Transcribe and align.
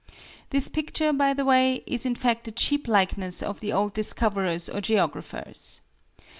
This 0.49 0.67
picture, 0.67 1.13
by 1.13 1.35
the 1.35 1.45
way, 1.45 1.83
is 1.85 2.07
in 2.07 2.15
fact 2.15 2.47
a 2.47 2.51
cheap 2.51 2.87
likeness 2.87 3.43
of 3.43 3.59
the 3.59 3.71
old 3.71 3.93
discoverers 3.93 4.67
or 4.67 4.81
geographers. 4.81 5.79